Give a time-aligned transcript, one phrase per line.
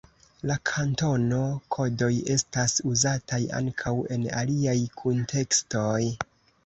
[0.51, 5.99] La kantono-kodoj estas uzataj ankaŭ en aliaj kuntekstoj.